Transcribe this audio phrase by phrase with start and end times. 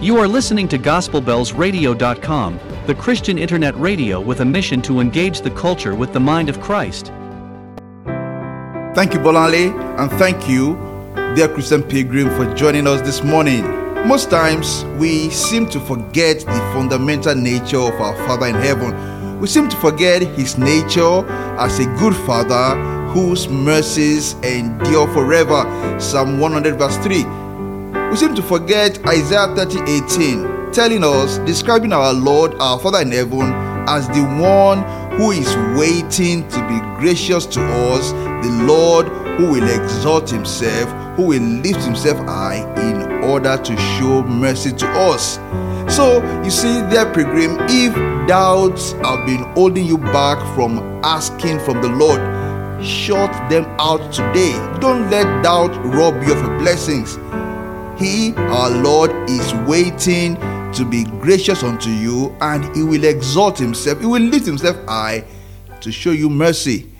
[0.00, 5.50] You are listening to GospelBellsRadio.com, the Christian internet radio with a mission to engage the
[5.50, 7.06] culture with the mind of Christ.
[8.94, 10.76] Thank you, Bolanle, and thank you,
[11.34, 13.64] dear Christian Pilgrim, for joining us this morning.
[14.06, 19.40] Most times, we seem to forget the fundamental nature of our Father in heaven.
[19.40, 21.28] We seem to forget His nature
[21.58, 22.76] as a good Father
[23.08, 25.64] whose mercies endure forever.
[25.98, 27.47] Psalm 100, verse 3.
[28.10, 33.12] We seem to forget Isaiah 30 18, telling us, describing our Lord, our Father in
[33.12, 33.52] heaven,
[33.86, 34.82] as the one
[35.18, 41.26] who is waiting to be gracious to us, the Lord who will exalt himself, who
[41.26, 45.34] will lift himself high in order to show mercy to us.
[45.94, 47.94] So, you see, dear pilgrim, if
[48.26, 52.20] doubts have been holding you back from asking from the Lord,
[52.82, 54.52] shut them out today.
[54.80, 57.18] Don't let doubt rob you of your blessings.
[57.98, 60.36] He, our Lord, is waiting
[60.72, 65.24] to be gracious unto you and He will exalt Himself, He will lift Himself high
[65.80, 66.90] to show you mercy.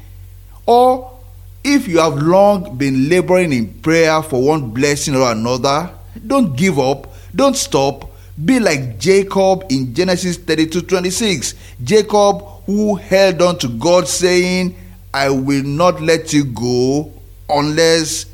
[0.66, 1.18] Or
[1.62, 5.90] if you have long been laboring in prayer for one blessing or another,
[6.26, 8.10] don't give up, don't stop.
[8.44, 11.54] Be like Jacob in Genesis 32 26.
[11.82, 14.76] Jacob, who held on to God, saying,
[15.12, 17.12] I will not let you go
[17.48, 18.26] unless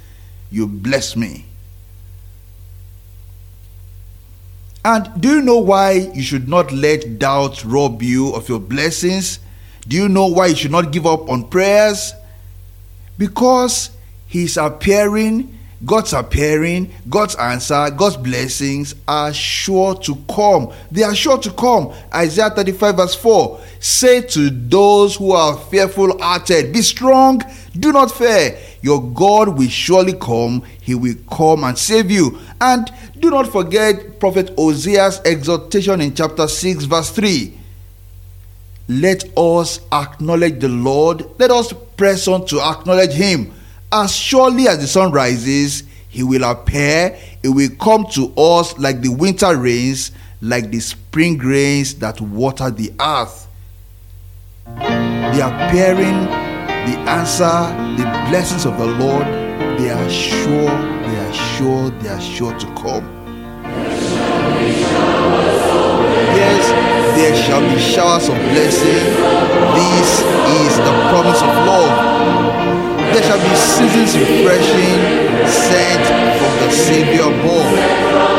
[0.50, 1.46] you bless me.
[4.84, 9.38] And do you know why you should not let doubt rob you of your blessings?
[9.88, 12.12] Do you know why you should not give up on prayers?
[13.16, 13.90] Because
[14.26, 20.72] He's appearing, God's appearing, God's answer, God's blessings are sure to come.
[20.90, 21.92] They are sure to come.
[22.14, 27.42] Isaiah 35, verse 4 Say to those who are fearful hearted, Be strong,
[27.78, 28.58] do not fear.
[28.82, 32.38] Your God will surely come, He will come and save you.
[32.60, 37.58] And do not forget Prophet Hosea's exhortation in chapter 6, verse 3.
[38.88, 41.24] Let us acknowledge the Lord.
[41.38, 43.53] Let us press on to acknowledge Him.
[43.96, 47.16] As surely as the sun rises, He will appear.
[47.44, 50.10] It will come to us like the winter rains,
[50.40, 53.46] like the spring rains that water the earth.
[54.66, 57.46] The appearing, the answer,
[57.96, 59.26] the blessings of the Lord,
[59.78, 63.08] they are sure, they are sure, they are sure to come.
[66.34, 66.68] Yes,
[67.16, 69.04] there shall be showers of blessing.
[69.78, 70.20] This
[70.66, 72.03] is the promise of love.
[73.14, 76.04] There shall be seasons refreshing sent
[76.36, 78.33] from the Savior above.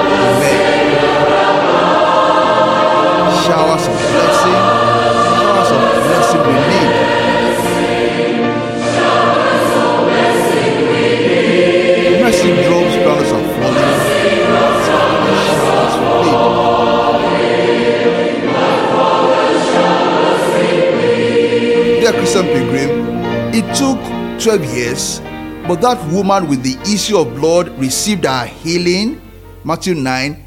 [24.45, 25.19] 12 years,
[25.67, 29.19] but that woman with the issue of blood received her healing.
[29.63, 30.45] Matthew 9.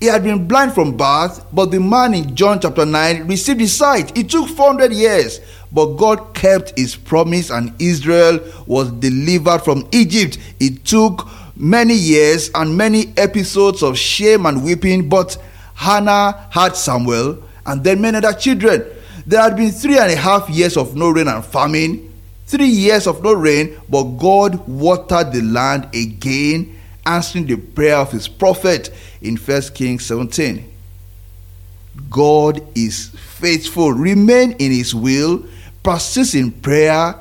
[0.00, 3.72] He had been blind from birth, but the man in John chapter 9 received his
[3.72, 4.18] sight.
[4.18, 5.40] It took 400 years,
[5.70, 10.38] but God kept his promise and Israel was delivered from Egypt.
[10.58, 15.40] It took many years and many episodes of shame and weeping, but
[15.76, 18.84] Hannah had Samuel and then many other children.
[19.24, 22.05] There had been three and a half years of no rain and famine,
[22.46, 28.12] three years of no rain, but God watered the land again, answering the prayer of
[28.12, 28.90] his prophet
[29.20, 30.72] in 1 Kings 17.
[32.10, 33.92] God is faithful.
[33.92, 35.44] Remain in his will,
[35.82, 37.14] persist in prayer,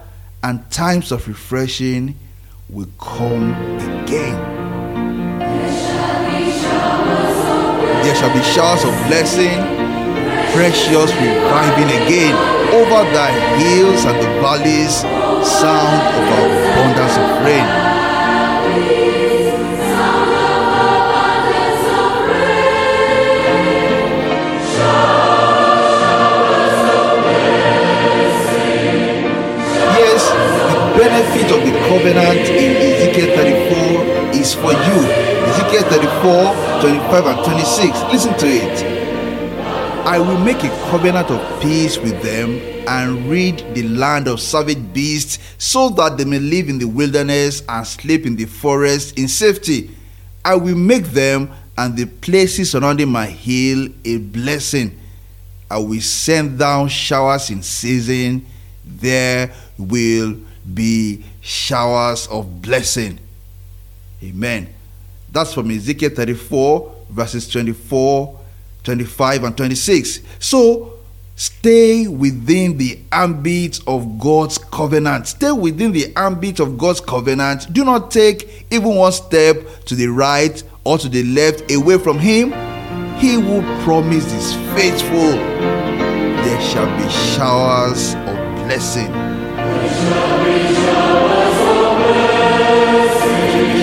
[0.43, 2.17] and times of refreshing
[2.69, 3.53] will come
[4.03, 4.55] again.
[8.03, 9.74] There shall be showers of blessing,
[10.55, 12.33] precious reviving again
[12.71, 13.29] over thy
[13.59, 15.03] hills and the valleys,
[15.43, 17.67] sound of our abundance of rain.
[29.99, 30.23] Yes,
[30.71, 34.99] the benefit of the covenant in Ezekiel 34 is for you.
[35.51, 38.03] Ezekiel 34, 25 and 26.
[38.13, 38.94] Listen to it.
[40.05, 44.93] I will make a covenant of peace with them and rid the land of savage
[44.93, 49.27] beasts so that they may live in the wilderness and sleep in the forest in
[49.27, 49.89] safety.
[50.45, 54.95] I will make them and the places surrounding my hill a blessing.
[55.71, 58.45] I will send down showers in season.
[58.85, 60.37] There will
[60.71, 63.19] be showers of blessing.
[64.21, 64.71] Amen.
[65.31, 68.39] That's from Ezekiel 34, verses 24,
[68.85, 70.21] 25, and 26.
[70.39, 70.93] So,
[71.35, 75.27] stay within the ambit of God's covenant.
[75.27, 77.73] Stay within the ambit of God's covenant.
[77.73, 82.19] Do not take even one step to the right or to the left away from
[82.19, 82.53] Him.
[83.17, 85.31] He who promised is faithful.
[86.45, 88.35] There shall be showers of
[88.65, 89.11] blessing.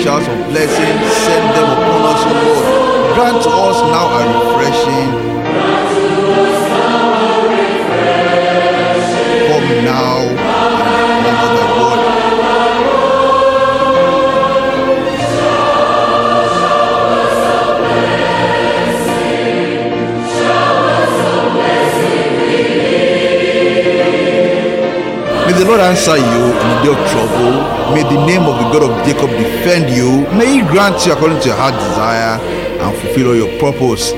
[0.03, 2.62] Showers of blessing, send them upon us, Lord.
[25.93, 27.53] Answer you in the day of trouble.
[27.95, 30.23] May the name of the God of Jacob defend you.
[30.39, 32.41] May He grant you according to your heart desire
[32.81, 34.13] and fulfill all your purpose.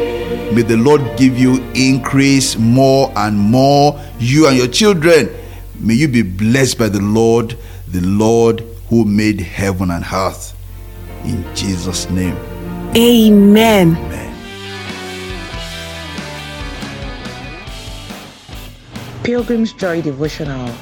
[0.54, 5.28] May the Lord give you increase more and more, you and your children.
[5.80, 10.54] May you be blessed by the Lord, the Lord who made heaven and earth.
[11.24, 12.36] In Jesus' name.
[12.96, 13.96] Amen.
[13.96, 14.30] Amen.
[19.24, 20.72] Pilgrim's Joy Devotional,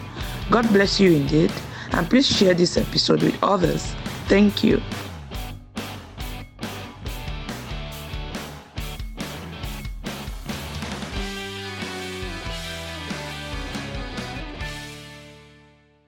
[0.50, 1.52] God bless you indeed,
[1.92, 3.94] and please share this episode with others.
[4.28, 4.82] Thank you.